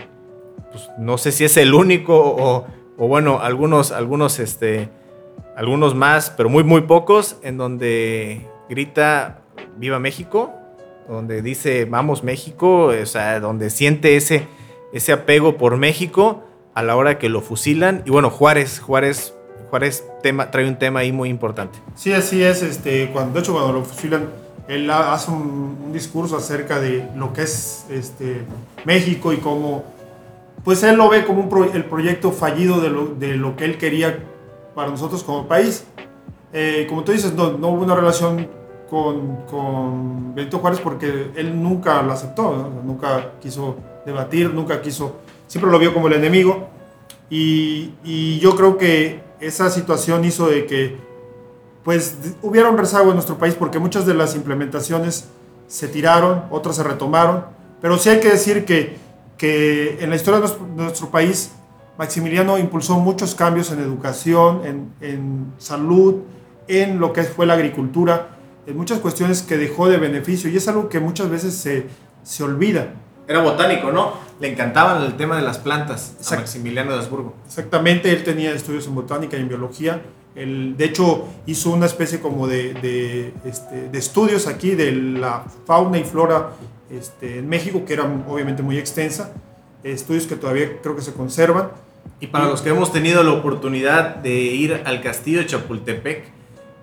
pues, 0.72 0.90
no 0.98 1.18
sé 1.18 1.32
si 1.32 1.46
es 1.46 1.58
el 1.58 1.74
único 1.74 2.18
o, 2.18 2.66
bueno, 2.98 3.40
algunos, 3.40 3.92
algunos, 3.92 4.40
este, 4.40 4.90
algunos 5.56 5.96
más, 5.96 6.30
pero 6.30 6.50
muy, 6.50 6.64
muy 6.64 6.82
pocos, 6.82 7.38
en 7.44 7.58
donde 7.58 8.46
grita 8.70 9.42
Viva 9.78 10.00
México, 10.00 10.54
donde 11.08 11.42
dice 11.42 11.86
Vamos 11.86 12.24
México, 12.24 12.88
o 12.88 13.06
sea, 13.06 13.40
donde 13.40 13.70
siente 13.70 14.16
ese, 14.16 14.48
ese 14.94 15.12
apego 15.12 15.58
por 15.58 15.78
México 15.78 16.44
a 16.74 16.84
la 16.84 16.96
hora 16.96 17.18
que 17.18 17.30
lo 17.30 17.42
fusilan. 17.42 18.04
Y 18.06 18.10
bueno, 18.10 18.30
Juárez, 18.30 18.80
Juárez 18.80 19.34
Juárez 19.76 20.06
tema, 20.24 20.50
trae 20.52 20.66
un 20.66 20.78
tema 20.78 21.02
ahí 21.02 21.12
muy 21.12 21.28
importante. 21.28 21.78
Sí, 21.96 22.14
así 22.14 22.42
es. 22.42 22.62
Este, 22.62 23.10
cuando, 23.12 23.34
de 23.34 23.40
hecho, 23.42 23.52
cuando 23.52 23.74
lo 23.74 23.84
fusilan, 23.84 24.30
él 24.70 24.90
hace 24.90 25.32
un, 25.32 25.92
discurso 25.92 26.38
acerca 26.38 26.80
de 26.80 27.10
lo 27.16 27.34
que 27.34 27.42
es 27.42 27.86
este, 27.90 28.46
México 28.86 29.32
y 29.32 29.38
cómo, 29.38 29.84
pues 30.64 30.84
él 30.84 30.96
lo 30.96 31.10
ve 31.10 31.26
como 31.26 31.42
un 31.42 31.70
el 31.74 31.86
proyecto 31.86 32.32
fallido 32.32 32.82
de 32.82 32.90
lo, 32.90 33.06
de 33.08 33.36
lo, 33.36 33.56
que 33.56 33.64
él 33.66 33.78
quería 33.78 34.20
para 34.76 34.90
nosotros 34.90 35.24
como 35.24 35.46
país. 35.48 35.86
Eh, 36.54 36.86
como 36.88 37.04
tú 37.04 37.12
dices, 37.12 37.34
no, 37.34 37.52
no, 37.58 37.70
hubo 37.70 37.84
una 37.84 37.96
relación 37.96 38.48
con, 38.90 39.44
con 39.50 40.36
Benito 40.36 40.60
Juárez 40.60 40.80
porque 40.80 41.32
él 41.36 41.62
nunca 41.62 42.02
lo 42.02 42.14
aceptó, 42.14 42.72
nunca 42.84 43.32
quiso 43.42 43.76
debatir, 44.06 44.54
nunca 44.54 44.82
quiso, 44.82 45.18
siempre 45.48 45.70
lo 45.70 45.80
vio 45.80 45.94
como 45.94 46.08
el 46.08 46.14
enemigo. 46.14 46.70
Y, 47.30 47.92
y 48.04 48.40
yo 48.40 48.56
creo 48.56 48.78
que 48.78 49.25
esa 49.40 49.70
situación 49.70 50.26
hizo 50.26 50.48
de 50.48 50.66
que 50.66 50.98
pues 51.84 52.16
hubiera 52.42 52.70
un 52.70 52.78
rezago 52.78 53.10
en 53.10 53.14
nuestro 53.14 53.38
país 53.38 53.54
porque 53.54 53.78
muchas 53.78 54.06
de 54.06 54.16
las 54.16 54.36
implementaciones 54.36 55.26
se 55.68 55.88
tiraron, 55.88 56.46
otras 56.50 56.78
se 56.78 56.84
retomaron, 56.84 57.46
pero 57.82 57.98
sí 57.98 58.10
hay 58.10 58.20
que 58.20 58.30
decir 58.30 58.66
que, 58.66 58.98
que 59.38 60.00
en 60.02 60.10
la 60.10 60.16
historia 60.16 60.40
de 60.40 60.48
nuestro, 60.48 60.66
de 60.66 60.84
nuestro 60.84 61.10
país, 61.10 61.52
Maximiliano 61.98 62.58
impulsó 62.58 63.00
muchos 63.00 63.36
cambios 63.36 63.72
en 63.72 63.80
educación, 63.80 64.62
en, 64.66 64.94
en 65.02 65.54
salud, 65.58 66.22
en 66.68 67.00
lo 67.00 67.14
que 67.14 67.24
fue 67.24 67.46
la 67.46 67.54
agricultura, 67.54 68.30
en 68.66 68.76
muchas 68.76 69.00
cuestiones 69.00 69.44
que 69.44 69.58
dejó 69.58 69.88
de 69.88 69.98
beneficio 69.98 70.50
y 70.50 70.58
es 70.58 70.68
algo 70.68 70.90
que 70.90 71.00
muchas 71.00 71.30
veces 71.30 71.56
se, 71.56 71.86
se 72.24 72.44
olvida. 72.44 72.94
Era 73.28 73.42
botánico, 73.42 73.92
¿no? 73.92 74.14
Le 74.40 74.52
encantaban 74.52 75.04
el 75.04 75.16
tema 75.16 75.38
de 75.38 75.42
las 75.42 75.60
plantas 75.60 76.16
a. 76.32 76.36
Maximiliano 76.36 76.92
de 76.92 76.98
Habsburgo. 76.98 77.36
Exactamente, 77.46 78.12
él 78.12 78.24
tenía 78.24 78.52
estudios 78.52 78.88
en 78.88 78.96
botánica 78.96 79.38
y 79.38 79.42
en 79.42 79.48
biología. 79.48 80.02
Él, 80.36 80.76
de 80.78 80.86
hecho, 80.86 81.26
hizo 81.46 81.72
una 81.72 81.86
especie 81.86 82.20
como 82.20 82.48
de, 82.48 82.74
de, 82.74 83.34
este, 83.46 83.90
de 83.90 83.98
estudios 83.98 84.48
aquí 84.48 84.76
de 84.76 84.92
la 84.92 85.46
fauna 85.66 85.98
y 85.98 86.04
flora 86.04 86.50
este, 86.90 87.40
en 87.40 87.48
México, 87.48 87.84
que 87.86 87.94
eran 87.94 88.26
obviamente 88.28 88.62
muy 88.62 88.78
extensa. 88.78 89.32
Estudios 89.84 90.28
que 90.28 90.36
todavía 90.36 90.82
creo 90.82 90.96
que 90.96 91.02
se 91.02 91.14
conservan. 91.14 91.70
Y 92.20 92.28
para 92.28 92.46
los 92.46 92.62
que 92.62 92.70
hemos 92.70 92.92
tenido 92.92 93.24
la 93.24 93.32
oportunidad 93.32 94.18
de 94.18 94.34
ir 94.34 94.82
al 94.86 95.02
castillo 95.02 95.40
de 95.40 95.48
Chapultepec, 95.48 96.26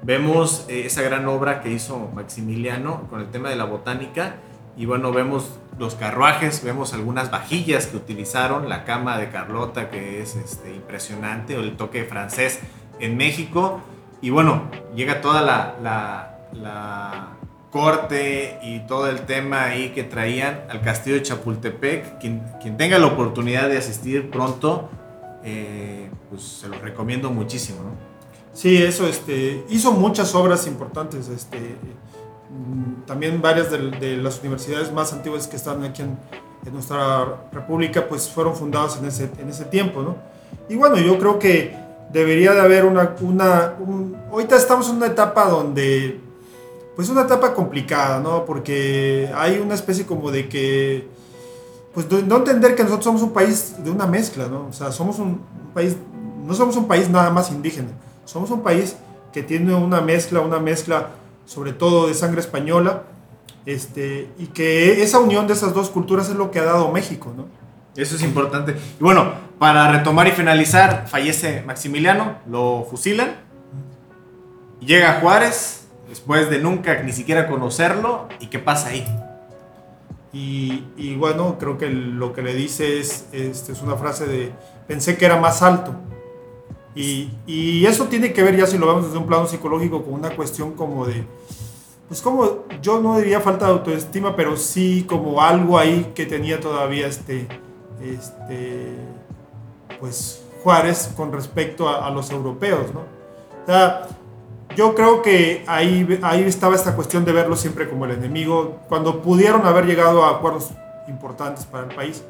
vemos 0.02 0.66
eh, 0.68 0.84
esa 0.86 1.02
gran 1.02 1.26
obra 1.26 1.62
que 1.62 1.70
hizo 1.70 2.10
Maximiliano 2.14 3.06
con 3.08 3.20
el 3.20 3.30
tema 3.30 3.48
de 3.48 3.56
la 3.56 3.64
botánica. 3.64 4.36
Y 4.76 4.86
bueno, 4.86 5.12
vemos 5.12 5.58
los 5.78 5.94
carruajes, 5.94 6.62
vemos 6.62 6.94
algunas 6.94 7.30
vajillas 7.30 7.86
que 7.86 7.96
utilizaron, 7.96 8.68
la 8.68 8.84
cama 8.84 9.18
de 9.18 9.28
Carlota 9.30 9.90
que 9.90 10.22
es 10.22 10.36
este, 10.36 10.74
impresionante, 10.74 11.56
o 11.56 11.60
el 11.60 11.76
toque 11.76 12.04
francés 12.04 12.60
en 12.98 13.16
México. 13.16 13.80
Y 14.20 14.30
bueno, 14.30 14.62
llega 14.94 15.20
toda 15.20 15.42
la, 15.42 15.76
la, 16.52 17.28
corte 17.70 18.58
y 18.62 18.80
todo 18.80 19.08
el 19.08 19.22
tema 19.22 19.64
ahí 19.64 19.92
que 19.94 20.04
traían 20.04 20.64
al 20.68 20.82
castillo 20.82 21.16
de 21.16 21.22
Chapultepec. 21.22 22.18
Quien, 22.18 22.42
quien 22.60 22.76
tenga 22.76 22.98
la 22.98 23.06
oportunidad 23.06 23.70
de 23.70 23.78
asistir 23.78 24.30
pronto, 24.30 24.90
eh, 25.42 26.10
pues 26.28 26.42
se 26.42 26.68
los 26.68 26.80
recomiendo 26.82 27.30
muchísimo. 27.30 27.78
Sí, 28.52 28.82
eso, 28.82 29.06
este, 29.06 29.64
hizo 29.70 29.92
muchas 29.92 30.34
obras 30.34 30.66
importantes. 30.66 31.28
Este, 31.28 31.76
también 33.06 33.40
varias 33.42 33.70
de, 33.70 33.90
de 33.90 34.16
las 34.16 34.40
universidades 34.40 34.92
más 34.92 35.12
antiguas 35.12 35.46
que 35.46 35.56
están 35.56 35.82
aquí 35.84 36.02
en, 36.02 36.18
en 36.64 36.72
nuestra 36.72 37.48
república, 37.52 38.06
pues 38.08 38.28
fueron 38.28 38.54
fundadas 38.54 38.98
en 38.98 39.06
ese, 39.06 39.30
en 39.38 39.48
ese 39.48 39.64
tiempo, 39.64 40.02
¿no? 40.02 40.16
Y 40.68 40.76
bueno, 40.76 40.96
yo 40.98 41.18
creo 41.18 41.38
que 41.38 41.74
debería 42.12 42.52
de 42.52 42.60
haber 42.60 42.84
una, 42.84 43.14
una 43.20 43.74
un- 43.80 44.16
ahorita 44.30 44.56
estamos 44.56 44.88
en 44.90 44.96
una 44.96 45.06
etapa 45.06 45.46
donde, 45.48 46.20
pues 46.94 47.08
una 47.08 47.22
etapa 47.22 47.54
complicada, 47.54 48.20
¿no? 48.20 48.44
Porque 48.44 49.30
hay 49.34 49.58
una 49.58 49.74
especie 49.74 50.06
como 50.06 50.30
de 50.30 50.48
que, 50.48 51.08
pues 51.94 52.06
no 52.10 52.36
entender 52.36 52.74
que 52.74 52.82
nosotros 52.84 53.04
somos 53.04 53.22
un 53.22 53.32
país 53.32 53.74
de 53.82 53.90
una 53.90 54.06
mezcla, 54.06 54.46
¿no? 54.46 54.66
O 54.68 54.72
sea, 54.72 54.92
somos 54.92 55.18
un, 55.18 55.28
un 55.64 55.70
país, 55.74 55.96
no 56.44 56.54
somos 56.54 56.76
un 56.76 56.86
país 56.86 57.08
nada 57.10 57.30
más 57.30 57.50
indígena, 57.50 57.88
somos 58.24 58.50
un 58.50 58.62
país 58.62 58.96
que 59.32 59.42
tiene 59.42 59.74
una 59.74 60.00
mezcla, 60.00 60.40
una 60.40 60.58
mezcla 60.58 61.08
sobre 61.44 61.72
todo 61.72 62.08
de 62.08 62.14
sangre 62.14 62.40
española, 62.40 63.04
este, 63.66 64.28
y 64.38 64.46
que 64.46 65.02
esa 65.02 65.20
unión 65.20 65.46
de 65.46 65.52
esas 65.52 65.72
dos 65.74 65.90
culturas 65.90 66.28
es 66.28 66.34
lo 66.34 66.50
que 66.50 66.58
ha 66.58 66.64
dado 66.64 66.90
México, 66.90 67.32
¿no? 67.36 67.46
Eso 67.94 68.16
es 68.16 68.22
importante. 68.22 68.76
Y 68.98 69.02
bueno, 69.04 69.32
para 69.58 69.92
retomar 69.92 70.26
y 70.26 70.32
finalizar, 70.32 71.06
fallece 71.08 71.62
Maximiliano, 71.62 72.38
lo 72.48 72.86
fusilan. 72.88 73.36
Llega 74.80 75.20
Juárez, 75.20 75.86
después 76.08 76.48
de 76.50 76.58
nunca 76.58 77.02
ni 77.02 77.12
siquiera 77.12 77.46
conocerlo. 77.46 78.28
¿Y 78.40 78.46
qué 78.46 78.58
pasa 78.58 78.88
ahí? 78.88 79.06
Y, 80.32 80.84
y 80.96 81.14
bueno, 81.16 81.58
creo 81.58 81.76
que 81.76 81.90
lo 81.90 82.32
que 82.32 82.42
le 82.42 82.54
dice 82.54 82.98
es, 82.98 83.26
este, 83.32 83.72
es 83.72 83.82
una 83.82 83.96
frase 83.96 84.26
de, 84.26 84.52
pensé 84.88 85.18
que 85.18 85.26
era 85.26 85.36
más 85.36 85.62
alto. 85.62 85.94
Y, 86.94 87.30
y 87.46 87.86
eso 87.86 88.06
tiene 88.06 88.32
que 88.32 88.42
ver 88.42 88.56
ya 88.56 88.66
si 88.66 88.76
lo 88.76 88.86
vemos 88.86 89.06
desde 89.06 89.18
un 89.18 89.26
plano 89.26 89.46
psicológico 89.46 90.02
con 90.02 90.14
una 90.14 90.36
cuestión 90.36 90.72
como 90.72 91.06
de, 91.06 91.24
pues 92.08 92.20
como, 92.20 92.66
yo 92.82 93.00
no 93.00 93.18
diría 93.18 93.40
falta 93.40 93.66
de 93.66 93.72
autoestima, 93.72 94.36
pero 94.36 94.56
sí 94.56 95.06
como 95.08 95.40
algo 95.40 95.78
ahí 95.78 96.12
que 96.14 96.26
tenía 96.26 96.60
todavía 96.60 97.06
este, 97.06 97.48
este, 98.02 98.88
pues 99.98 100.42
Juárez 100.62 101.12
con 101.16 101.32
respecto 101.32 101.88
a, 101.88 102.06
a 102.06 102.10
los 102.10 102.30
europeos, 102.30 102.92
¿no? 102.92 103.00
O 103.00 103.66
sea, 103.66 104.08
yo 104.76 104.94
creo 104.94 105.22
que 105.22 105.64
ahí, 105.66 106.18
ahí 106.22 106.42
estaba 106.42 106.74
esta 106.74 106.94
cuestión 106.96 107.24
de 107.24 107.32
verlo 107.32 107.56
siempre 107.56 107.88
como 107.88 108.04
el 108.04 108.12
enemigo, 108.12 108.80
cuando 108.88 109.22
pudieron 109.22 109.66
haber 109.66 109.86
llegado 109.86 110.24
a 110.24 110.30
acuerdos 110.30 110.70
importantes 111.08 111.64
para 111.64 111.88
el 111.88 111.94
país. 111.94 112.22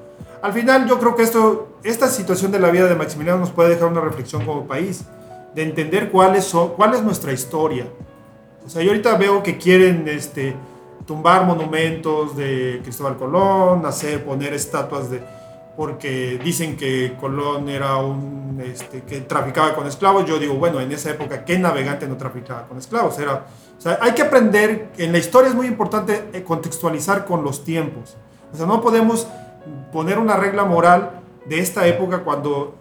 Al 0.42 0.52
final 0.52 0.88
yo 0.88 0.98
creo 0.98 1.14
que 1.14 1.22
esto, 1.22 1.68
esta 1.84 2.08
situación 2.08 2.50
de 2.50 2.58
la 2.58 2.70
vida 2.70 2.88
de 2.88 2.96
Maximiliano 2.96 3.38
nos 3.38 3.50
puede 3.50 3.70
dejar 3.70 3.88
una 3.88 4.00
reflexión 4.00 4.44
como 4.44 4.66
país, 4.66 5.04
de 5.54 5.62
entender 5.62 6.10
cuáles 6.10 6.44
son, 6.44 6.70
cuál 6.70 6.94
es 6.94 7.02
nuestra 7.02 7.32
historia. 7.32 7.86
O 8.66 8.68
sea, 8.68 8.82
yo 8.82 8.90
ahorita 8.90 9.16
veo 9.16 9.42
que 9.42 9.56
quieren 9.56 10.08
este, 10.08 10.56
tumbar 11.06 11.46
monumentos 11.46 12.36
de 12.36 12.80
Cristóbal 12.82 13.16
Colón, 13.16 13.86
hacer, 13.86 14.24
poner 14.24 14.52
estatuas 14.52 15.10
de... 15.10 15.22
porque 15.76 16.40
dicen 16.42 16.76
que 16.76 17.16
Colón 17.20 17.68
era 17.68 17.96
un... 17.96 18.60
Este, 18.64 19.02
que 19.02 19.20
traficaba 19.20 19.74
con 19.74 19.86
esclavos. 19.86 20.26
Yo 20.26 20.38
digo, 20.38 20.54
bueno, 20.54 20.80
en 20.80 20.90
esa 20.90 21.10
época, 21.10 21.44
¿qué 21.44 21.58
navegante 21.58 22.06
no 22.08 22.16
traficaba 22.16 22.66
con 22.66 22.78
esclavos? 22.78 23.18
Era, 23.18 23.46
o 23.78 23.80
sea, 23.80 23.98
hay 24.00 24.12
que 24.12 24.22
aprender, 24.22 24.90
en 24.98 25.12
la 25.12 25.18
historia 25.18 25.48
es 25.48 25.54
muy 25.54 25.66
importante 25.66 26.30
eh, 26.32 26.42
contextualizar 26.42 27.24
con 27.24 27.44
los 27.44 27.64
tiempos. 27.64 28.16
O 28.52 28.56
sea, 28.56 28.66
no 28.66 28.80
podemos 28.82 29.26
poner 29.92 30.18
una 30.18 30.36
regla 30.36 30.64
moral 30.64 31.20
de 31.46 31.58
esta 31.60 31.86
época 31.86 32.20
cuando 32.24 32.74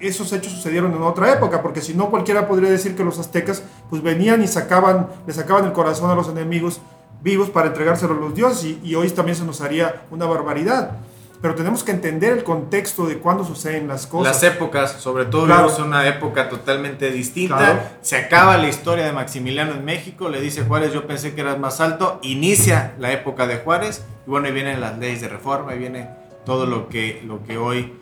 esos 0.00 0.32
hechos 0.32 0.52
sucedieron 0.52 0.92
en 0.94 1.02
otra 1.02 1.32
época, 1.32 1.62
porque 1.62 1.80
si 1.80 1.94
no 1.94 2.10
cualquiera 2.10 2.48
podría 2.48 2.70
decir 2.70 2.96
que 2.96 3.04
los 3.04 3.18
aztecas 3.18 3.62
pues 3.90 4.02
venían 4.02 4.42
y 4.42 4.46
sacaban, 4.48 5.08
le 5.26 5.32
sacaban 5.32 5.64
el 5.64 5.72
corazón 5.72 6.10
a 6.10 6.14
los 6.14 6.28
enemigos 6.28 6.80
vivos 7.22 7.48
para 7.48 7.68
entregárselo 7.68 8.14
a 8.14 8.18
los 8.20 8.34
dioses 8.34 8.64
y, 8.64 8.80
y 8.82 8.94
hoy 8.96 9.08
también 9.10 9.36
se 9.36 9.44
nos 9.44 9.60
haría 9.60 10.02
una 10.10 10.26
barbaridad. 10.26 10.92
Pero 11.40 11.54
tenemos 11.54 11.84
que 11.84 11.92
entender 11.92 12.32
el 12.32 12.42
contexto 12.42 13.06
de 13.06 13.18
cuándo 13.18 13.44
suceden 13.44 13.86
las 13.86 14.06
cosas. 14.06 14.34
Las 14.34 14.42
épocas, 14.54 14.92
sobre 14.92 15.26
todo 15.26 15.44
Claro. 15.44 15.66
vemos 15.66 15.78
una 15.78 16.06
época 16.08 16.48
totalmente 16.48 17.10
distinta. 17.10 17.56
Claro. 17.58 17.80
Se 18.00 18.16
acaba 18.16 18.56
la 18.56 18.68
historia 18.68 19.04
de 19.04 19.12
Maximiliano 19.12 19.72
en 19.72 19.84
México, 19.84 20.30
le 20.30 20.40
dice 20.40 20.62
Juárez, 20.64 20.92
yo 20.94 21.06
pensé 21.06 21.34
que 21.34 21.42
eras 21.42 21.58
más 21.58 21.80
alto, 21.82 22.18
inicia 22.22 22.94
la 22.98 23.12
época 23.12 23.46
de 23.46 23.56
Juárez, 23.58 24.04
y 24.26 24.30
bueno, 24.30 24.48
y 24.48 24.52
vienen 24.52 24.80
las 24.80 24.98
leyes 24.98 25.20
de 25.20 25.28
reforma, 25.28 25.74
y 25.74 25.78
viene 25.78 26.08
todo 26.44 26.66
lo 26.66 26.88
que, 26.88 27.22
lo 27.26 27.42
que 27.44 27.58
hoy 27.58 27.92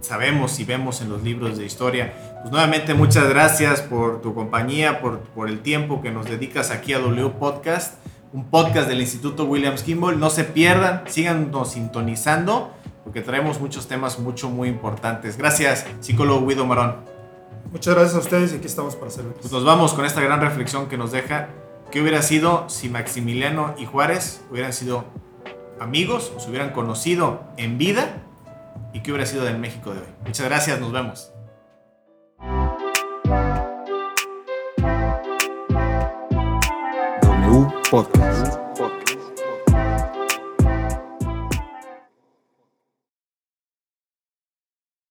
sabemos 0.00 0.58
y 0.60 0.64
vemos 0.64 1.00
en 1.02 1.10
los 1.10 1.22
libros 1.22 1.58
de 1.58 1.66
historia. 1.66 2.38
Pues 2.40 2.50
nuevamente 2.50 2.94
muchas 2.94 3.28
gracias 3.28 3.82
por 3.82 4.22
tu 4.22 4.34
compañía, 4.34 5.00
por, 5.00 5.20
por 5.20 5.48
el 5.48 5.60
tiempo 5.60 6.00
que 6.00 6.10
nos 6.10 6.26
dedicas 6.26 6.70
aquí 6.70 6.92
a 6.94 6.98
W 6.98 7.30
Podcast, 7.38 7.94
un 8.32 8.48
podcast 8.48 8.88
del 8.88 9.00
Instituto 9.00 9.44
Williams 9.44 9.82
Kimball. 9.82 10.18
No 10.18 10.30
se 10.30 10.44
pierdan, 10.44 11.02
síganos 11.06 11.72
sintonizando 11.72 12.72
porque 13.04 13.20
traemos 13.20 13.60
muchos 13.60 13.88
temas 13.88 14.18
mucho 14.18 14.48
muy 14.48 14.68
importantes. 14.68 15.36
Gracias, 15.36 15.86
psicólogo 16.00 16.46
Guido 16.46 16.64
Marón. 16.64 16.96
Muchas 17.72 17.94
gracias 17.94 18.16
a 18.16 18.20
ustedes 18.20 18.52
y 18.52 18.56
aquí 18.56 18.66
estamos 18.66 18.96
para 18.96 19.10
servirles. 19.10 19.40
Pues 19.40 19.52
nos 19.52 19.64
vamos 19.64 19.94
con 19.94 20.04
esta 20.04 20.20
gran 20.20 20.40
reflexión 20.40 20.88
que 20.88 20.96
nos 20.96 21.12
deja. 21.12 21.48
¿Qué 21.90 22.00
hubiera 22.00 22.22
sido 22.22 22.68
si 22.68 22.88
Maximiliano 22.88 23.74
y 23.78 23.84
Juárez 23.84 24.42
hubieran 24.50 24.72
sido 24.72 25.04
amigos, 25.80 26.32
se 26.38 26.48
hubieran 26.48 26.70
conocido 26.70 27.40
en 27.56 27.78
vida? 27.78 28.22
¿Y 28.92 29.00
qué 29.00 29.10
hubiera 29.10 29.26
sido 29.26 29.44
del 29.44 29.58
México 29.58 29.92
de 29.92 30.00
hoy? 30.00 30.08
Muchas 30.24 30.46
gracias, 30.46 30.80
nos 30.80 30.92
vemos. 30.92 31.32